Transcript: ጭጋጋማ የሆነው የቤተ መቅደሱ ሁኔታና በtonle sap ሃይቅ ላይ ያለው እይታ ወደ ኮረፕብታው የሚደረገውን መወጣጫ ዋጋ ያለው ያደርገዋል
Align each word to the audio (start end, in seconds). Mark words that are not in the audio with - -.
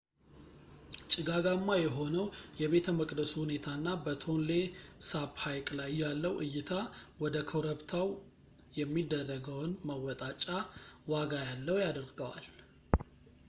ጭጋጋማ 1.13 1.67
የሆነው 1.81 2.25
የቤተ 2.61 2.87
መቅደሱ 2.99 3.31
ሁኔታና 3.41 3.93
በtonle 4.05 4.59
sap 5.09 5.35
ሃይቅ 5.43 5.67
ላይ 5.79 5.91
ያለው 6.03 6.33
እይታ 6.45 6.71
ወደ 7.21 7.43
ኮረፕብታው 7.51 8.09
የሚደረገውን 8.79 9.79
መወጣጫ 9.91 10.47
ዋጋ 11.13 11.31
ያለው 11.51 11.79
ያደርገዋል 11.85 12.45